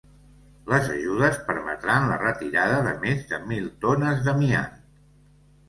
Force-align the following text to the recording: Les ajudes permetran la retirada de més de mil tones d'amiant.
Les 0.69 0.87
ajudes 0.93 1.37
permetran 1.49 2.09
la 2.13 2.17
retirada 2.23 2.81
de 2.89 2.95
més 3.05 3.23
de 3.35 3.43
mil 3.55 3.71
tones 3.87 4.27
d'amiant. 4.27 4.77